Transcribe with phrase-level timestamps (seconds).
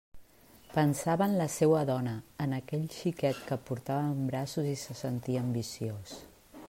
[0.69, 2.13] Pensava en la seua dona,
[2.45, 6.19] en aquell xiquet que portava en braços, i se sentia ambiciós.